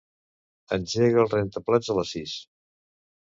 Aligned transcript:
Engega 0.77 1.19
el 1.25 1.29
rentaplats 1.33 1.91
a 1.95 1.97
les 1.99 2.13
sis. 2.17 2.33